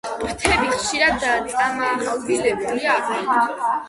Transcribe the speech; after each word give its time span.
ფრთები 0.19 0.69
ხშირად 0.77 1.27
წამახვილებული 1.51 2.89
აქვთ. 2.95 3.69